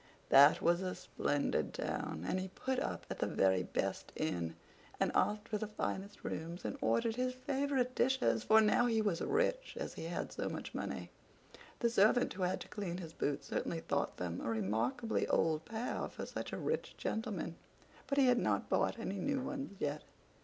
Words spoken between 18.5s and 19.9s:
bought any new ones